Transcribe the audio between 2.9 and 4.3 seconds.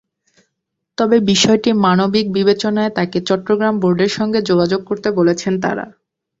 তাকে চট্টগ্রাম বোর্ডের